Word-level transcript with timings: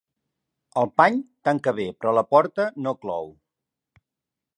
El 0.83 0.87
pany 1.01 1.19
tanca 1.49 1.73
bé, 1.79 1.85
però 1.99 2.13
la 2.19 2.23
porta 2.31 2.65
no 2.87 2.95
clou. 3.05 3.29